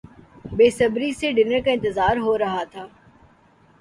بےصبری 0.57 1.11
سے 1.19 1.27
ڈنر 1.37 1.59
کا 1.65 1.71
انتظار 1.73 2.15
ہورہا 2.25 2.63
تھا 2.71 2.85